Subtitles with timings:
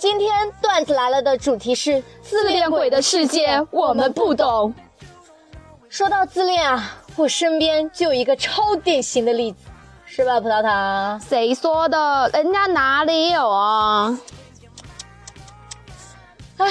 [0.00, 4.74] 今天段子来了的主题是自恋鬼的世界，我们不懂。
[5.90, 9.58] 说到自恋啊，我身边就有一个超典型的例子，
[10.06, 11.20] 是吧，葡萄糖？
[11.20, 12.30] 谁说的？
[12.32, 14.18] 人家哪里有啊？
[16.56, 16.66] 哎，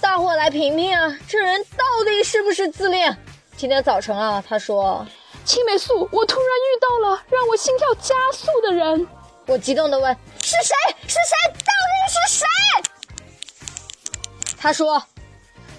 [0.00, 3.16] 大伙来评评啊，这人到底是不是自恋？
[3.56, 5.06] 今天早晨啊，他说
[5.46, 9.06] ：“青霉素，我突然遇到了让我心跳加速的人。”
[9.46, 10.12] 我激动的问
[10.42, 10.74] ：“是谁？
[11.06, 11.54] 是谁？
[12.08, 12.46] 是谁？”
[14.58, 15.02] 他说：“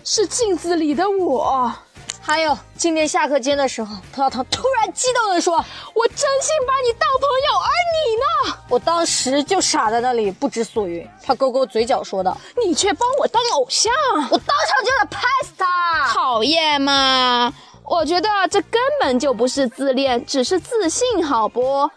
[0.04, 1.74] 是镜子里的我。”
[2.22, 5.64] 还有今天下课间的时候，葡萄糖突然激动地说
[5.94, 11.08] ：“我真心把你当朋友，而你呢？”我当时就傻在那里不知所云。
[11.22, 12.36] 他勾勾嘴角说道
[12.66, 13.94] ：“你却帮我当偶像。”
[14.32, 16.12] 我当场就得拍死他！
[16.12, 17.54] 讨厌嘛！
[17.84, 21.88] 我觉得这根本就不是自恋，只是自信，好不？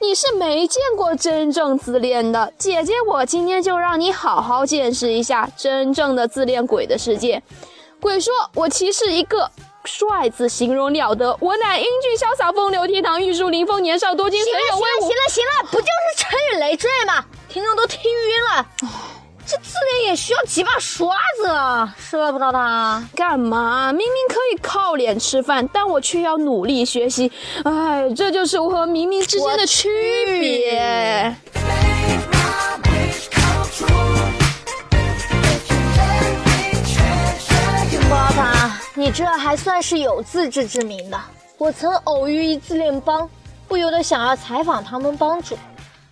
[0.00, 7.42] 你是没见过真正自恋的姐姐，我今天就让你好好见识一下真正的自恋鬼的世界。
[8.00, 9.50] 鬼说：“我其实一个。”
[9.86, 17.24] 帅字形容了得，我乃英俊潇洒、风流倜傥、玉树临风、年少多金、行了行了行了行了，不就是成语累赘吗？
[17.48, 18.66] 听众都听晕了。
[19.48, 23.08] 这自恋也需要几把刷子啊，是吧，葡萄糖？
[23.14, 23.92] 干嘛？
[23.92, 27.30] 明明可以靠脸吃饭，但我却要努力学习。
[27.62, 29.88] 哎，这就是我和明明之间的区
[30.40, 31.36] 别。
[38.94, 41.20] 你这还算是有自知之明的。
[41.58, 43.28] 我曾偶遇一自恋帮，
[43.68, 45.56] 不由得想要采访他们帮主。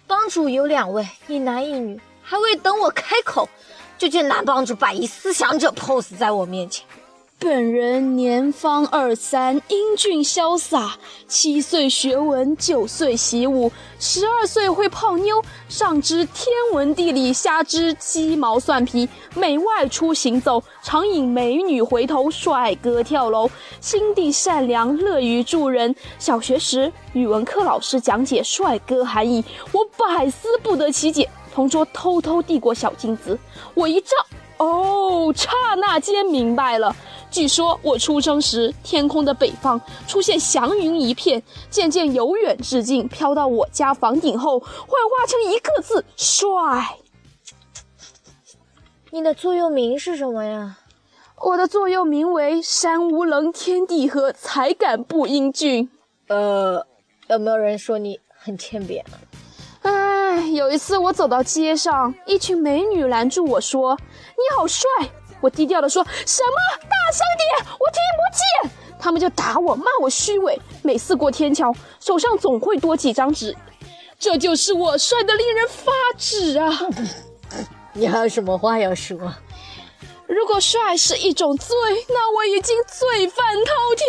[0.07, 1.99] 帮主有两位，一男一女。
[2.25, 3.47] 还未等我开口，
[3.99, 6.85] 就见男帮主摆一思想者 pose 在我面前。
[7.39, 10.97] 本人年方二三，英俊潇洒。
[11.29, 15.43] 七岁学文，九岁习武，十二岁会泡妞。
[15.69, 19.07] 上知天文地理，下知鸡毛蒜皮。
[19.35, 23.51] 每外出行走，常引美女回头，帅哥跳楼。
[23.81, 25.95] 心地善良，乐于助人。
[26.19, 31.29] 小学时，语文课老师讲解“帅哥”含义，我百思不得其解。
[31.55, 33.39] 同桌偷偷递过小镜子，
[33.75, 34.09] 我一照，
[34.57, 36.95] 哦，刹那间明白了。
[37.31, 46.99] 据说我出生时，天空的北方出现祥云一片，渐渐由远至近，飘到我家房顶后，幻化成一个字：帅。
[49.11, 50.79] 你的座右铭是什么呀？
[51.41, 55.89] 我的座右铭为“山无棱，天地合，才敢不英俊”。
[56.27, 56.85] 呃，
[57.29, 59.05] 有没有人说你很欠扁？
[60.35, 63.97] 哎，有一次我走到街上，一群美女拦住我说
[64.35, 64.91] ：“你好帅。”
[65.41, 66.79] 我低调的说：“什么？
[66.83, 70.61] 大声点，我听不见。”他们就打我，骂我虚伪。
[70.83, 73.57] 每次过天桥，手上总会多几张纸。
[74.19, 76.69] 这就是我帅的令人发指啊！
[77.95, 79.17] 你还有什么话要说？
[80.27, 81.69] 如果帅是一种罪，
[82.09, 84.07] 那我已经罪犯滔天；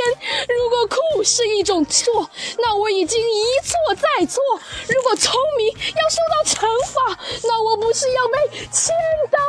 [0.48, 4.42] 如果酷是一种错，那我已经一错再错；
[4.88, 8.38] 如果聪明要受到惩罚，那我不是要被
[8.72, 8.96] 千
[9.30, 9.40] 刀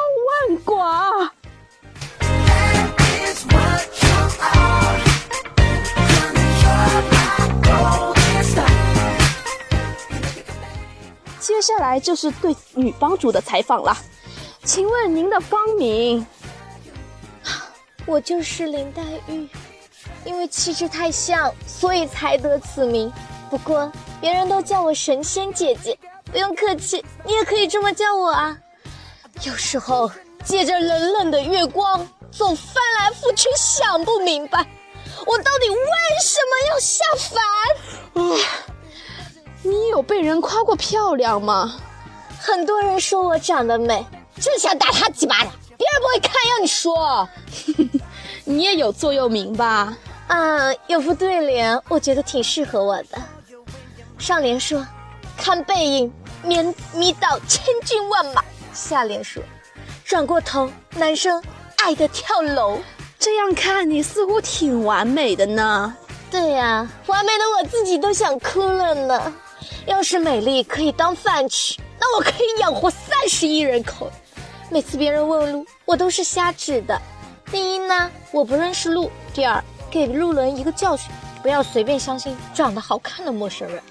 [0.49, 1.31] 万剐？
[11.39, 13.97] 接下来就是对女帮主的采访了，
[14.65, 16.27] 请问您的芳名？
[18.07, 19.49] 我就是林黛玉，
[20.25, 23.13] 因为气质太像，所以才得此名。
[23.51, 23.91] 不过
[24.21, 25.99] 别人都叫我神仙姐姐，
[26.31, 28.57] 不用客气，你也可以这么叫我啊。
[29.43, 30.11] 有时候
[30.45, 34.65] 借着冷冷的月光，总翻来覆去想不明白，
[35.27, 35.77] 我到底为
[36.23, 38.25] 什么要下凡？
[38.25, 38.37] 啊！
[39.63, 41.77] 你有被人夸过漂亮吗？
[42.41, 44.07] 很多人说我长得美，
[44.41, 45.53] 真想打他几巴掌。
[45.77, 47.29] 别人不会看，要你说。
[48.45, 49.97] 你也有座右铭吧？
[50.29, 53.19] 啊，有副对联，我觉得挺适合我的。
[54.19, 54.85] 上联说
[55.37, 56.13] ：“看背影，
[56.43, 58.43] 免迷倒千军万马。”
[58.73, 59.43] 下联说
[60.05, 61.43] ：“转过头，男生
[61.79, 62.79] 爱的跳楼。
[63.19, 65.95] ”这样看你似乎挺完美的呢。
[66.31, 69.33] 对呀，完美的我自己都想哭了呢。
[69.87, 74.11] 要是美丽可以当饭吃，那我可以养活三十亿人口。
[74.69, 77.01] 每次别人问路，我都是瞎指的。
[77.51, 81.11] 第一呢，我不认识路；第二，给路人一个教训，
[81.41, 83.83] 不要随便相信长得好看的陌生人。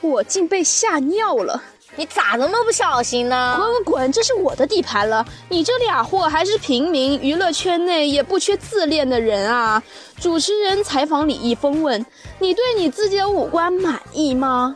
[0.00, 1.62] 我竟被吓尿了！
[1.94, 3.54] 你咋那么不小心呢？
[3.58, 5.24] 滚滚滚，这是我的地盘了！
[5.50, 9.82] 你这俩货还是平民，娱乐圈内也不缺自恋的人啊！
[10.18, 12.04] 主持人采访李易峰问
[12.40, 14.74] ：“你对你自己的五官满意吗？”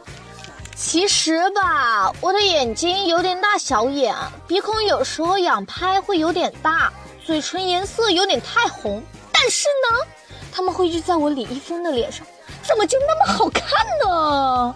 [0.77, 4.15] 其实吧，我的眼睛有点大小眼，
[4.47, 6.93] 鼻孔有时候仰拍会有点大，
[7.25, 9.03] 嘴唇颜色有点太红。
[9.33, 10.07] 但是呢，
[10.53, 12.27] 他们会聚在我李易峰的脸上，
[12.63, 13.65] 怎么就那么好看
[14.05, 14.75] 呢？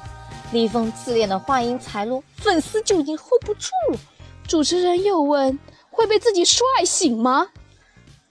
[0.52, 3.98] 李易峰自恋的话音才落，粉丝就已经 hold 不住了。
[4.46, 5.58] 主持人又问
[5.90, 7.48] ：“会被自己帅醒吗？”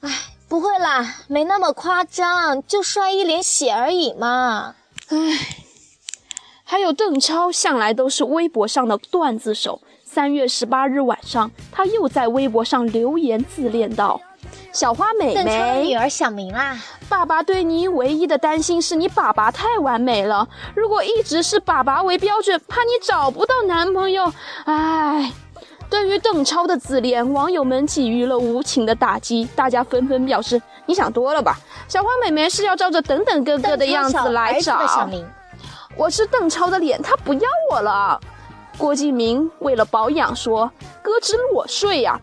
[0.01, 0.09] 哎，
[0.47, 4.75] 不会啦，没那么夸张，就帅一脸血而已嘛。
[5.09, 5.17] 哎。
[6.63, 9.81] 还有邓超，向来都是微博上的段子手。
[10.03, 14.21] 三月十八日晚上，他又在微博上留言自恋道
[14.71, 16.77] ：“小花美美，邓超女儿小明啦，
[17.07, 20.47] 爸爸对你唯一的担心是你爸爸太完美了。
[20.75, 24.31] 如果一直是爸爸为标准，怕你找不到男朋友。
[24.65, 25.31] 唉。”
[25.89, 31.57] 对于邓超的自恋，网友们给予了无情的打击，大家纷纷表示：“你想多了吧？
[31.87, 34.79] 小花美眉是要照着等等哥哥的样子来找。”
[35.97, 38.21] 我是邓超的脸，他不要我了。
[38.77, 40.71] 郭敬明为了保养说
[41.01, 42.19] ：“哥只裸睡呀。”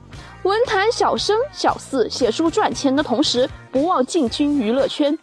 [0.46, 5.19] 文坛小生小四写书赚钱的同时，不忘进军娱乐圈，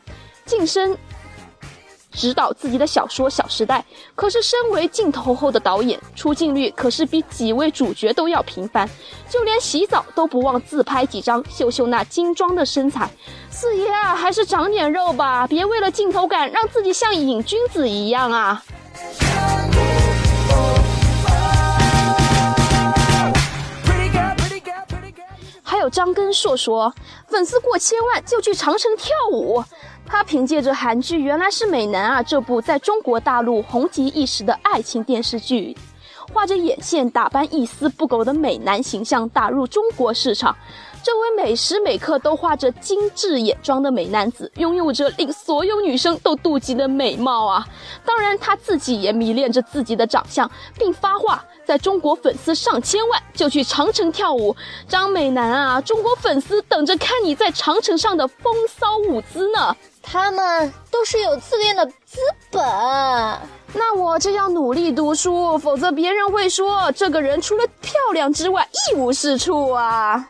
[0.46, 0.98] 晋升。
[2.12, 3.80] 指导自己的小说《小时代》，
[4.16, 8.88] 可是身为镜头后的导演，出镜率可是比几位主角都要频繁，
[9.30, 13.10] 就连洗澡都不忘自拍几张，秀秀那精装的身材。
[13.50, 18.62] 四爷啊，还是长点肉吧，别为了镜头感让自己像瘾君子一样啊！
[25.84, 26.94] 有张根硕说，
[27.28, 29.62] 粉丝过千万就去长城跳舞。
[30.06, 35.76] 他凭借着韩剧《原来是美男啊》这部在中国大陆红极一时的爱情电视剧，
[36.32, 40.56] 画着眼线、打扮一丝不苟的美男形象打入中国市场。
[41.04, 47.68] 这位每时每刻都画着精致眼妆的美男子，拥有着令所有女生都妒忌的美貌啊！
[48.06, 54.56] 当然，他自己也迷恋着自己的长相，并发话：在中国粉丝上千万，就去长城跳舞。
[54.88, 59.76] 张美男啊，中国粉丝等着看你在长城上的风骚舞姿呢！
[60.02, 62.20] 他们都是有自恋的资
[62.52, 62.62] 本，
[63.74, 70.30] 那我就要努力读书，否则别人会说这个人除了漂亮之外一无是处啊。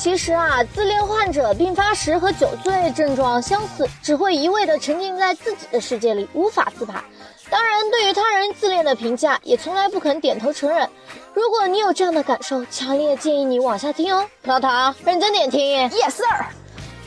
[0.00, 7.04] 其实啊，自恋患者并发时和酒醉症状相似，只会一味的沉浸在自己的世界里，无法自拔。
[7.50, 10.88] 当然，对于他人自恋的评价，也从来不肯点头承认。
[11.34, 14.26] 如果你有这样的感受，强烈建议你往下听哦。
[14.40, 15.60] 葡萄糖，认真点听。
[15.90, 16.46] Yes sir。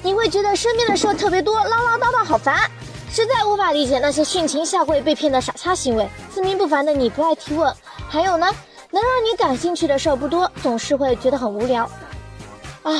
[0.03, 2.69] 你会觉得身边的事特别多，唠唠叨叨，好烦，
[3.09, 6.07] 实在无法理解那些殉情下跪被骗的傻叉行为。
[6.31, 7.73] 自命不凡的你不爱提问，
[8.07, 8.53] 还有呢，
[8.91, 11.89] 能让你感兴趣的事不多，总是会觉得很无聊。
[12.83, 12.91] 唉，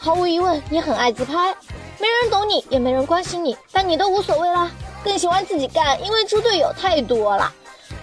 [0.00, 1.54] 毫无疑问，你很爱自拍，
[2.00, 4.68] 没人懂你，也没人关心你，但你都无所谓啦。
[5.04, 7.52] 更喜欢自己干，因为猪队友太多了。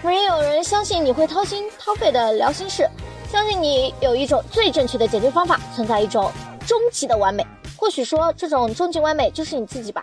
[0.02, 2.88] 没有人相信你会掏心掏肺的聊心事，
[3.30, 6.32] 相信你有一种最正确的解决方法，存在一种
[6.66, 7.46] 终极的完美。
[7.76, 10.02] 或许说这种终极完美就是你自己吧。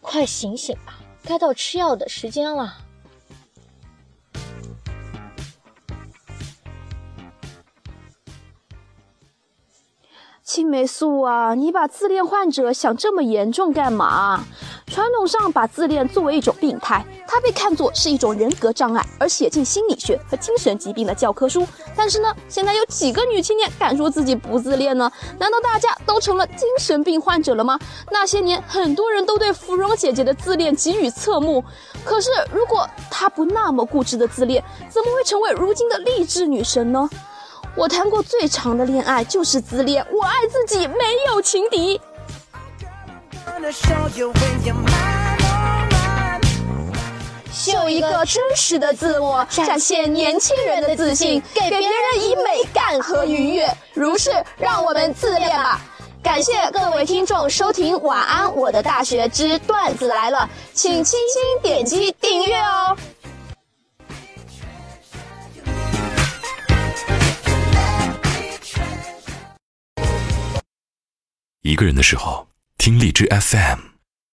[0.00, 2.74] 快醒醒吧，该到吃药的时间了。
[10.54, 14.44] 青霉素啊，你把自恋患者想这么严重干嘛？
[14.86, 21.66] 传统上把自恋作为一种病态，它被看作是一种人格障碍，而写进心理学和精神疾病的教科书。
[21.96, 25.10] 但是呢，现在有几个女青年敢说自己不自恋呢？
[25.40, 27.76] 难道大家都成了精神病患者了吗？
[28.12, 31.64] 那些年，很多人都对芙蓉姐姐的自恋给予侧目。
[32.04, 37.10] 可是，如果她不那么固执的自恋，怎么会成为如今的励志女神呢？
[37.76, 42.00] 我谈过最长的恋爱就是自恋，我爱自己，没有情敌。
[47.52, 51.90] 秀一个真实的自我，展现年轻人的自信，给别人
[52.20, 53.68] 以美感和愉悦。
[53.92, 55.80] 如是，让我们自恋吧！
[56.22, 60.38] 感谢各位听众收听《晚安我的大学之段子来了》，
[60.72, 62.96] 请轻轻点击订阅哦。
[71.74, 72.46] 一个人的时候，
[72.78, 73.93] 听荔枝 FM。